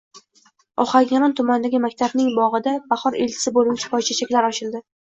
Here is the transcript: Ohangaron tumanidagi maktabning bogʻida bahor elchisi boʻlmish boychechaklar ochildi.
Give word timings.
Ohangaron 0.85 1.35
tumanidagi 1.41 1.83
maktabning 1.85 2.35
bogʻida 2.41 2.75
bahor 2.95 3.23
elchisi 3.23 3.57
boʻlmish 3.61 3.91
boychechaklar 3.97 4.53
ochildi. 4.55 4.89